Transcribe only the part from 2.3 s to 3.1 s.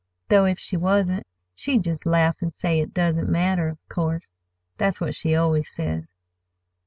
an' say it